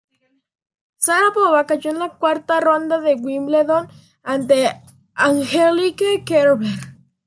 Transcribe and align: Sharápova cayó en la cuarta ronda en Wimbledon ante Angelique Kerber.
Sharápova 1.03 1.67
cayó 1.67 1.91
en 1.91 1.99
la 1.99 2.09
cuarta 2.17 2.59
ronda 2.59 3.07
en 3.07 3.23
Wimbledon 3.23 3.87
ante 4.23 4.81
Angelique 5.13 6.23
Kerber. 6.25 6.73